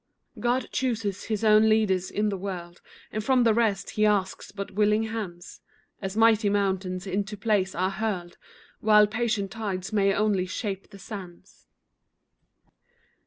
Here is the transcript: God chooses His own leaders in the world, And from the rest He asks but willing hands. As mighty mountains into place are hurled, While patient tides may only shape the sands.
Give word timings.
God 0.39 0.67
chooses 0.71 1.25
His 1.25 1.43
own 1.43 1.69
leaders 1.69 2.09
in 2.09 2.29
the 2.29 2.37
world, 2.37 2.81
And 3.11 3.23
from 3.23 3.43
the 3.43 3.53
rest 3.53 3.91
He 3.91 4.03
asks 4.03 4.51
but 4.51 4.71
willing 4.71 5.03
hands. 5.03 5.61
As 6.01 6.17
mighty 6.17 6.49
mountains 6.49 7.05
into 7.05 7.37
place 7.37 7.75
are 7.75 7.91
hurled, 7.91 8.35
While 8.79 9.05
patient 9.05 9.51
tides 9.51 9.93
may 9.93 10.11
only 10.11 10.47
shape 10.47 10.89
the 10.89 10.97
sands. 10.97 11.67